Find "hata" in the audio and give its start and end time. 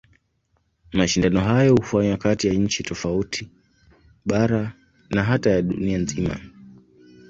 5.23-5.49